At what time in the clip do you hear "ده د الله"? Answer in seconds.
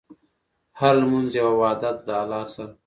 1.95-2.43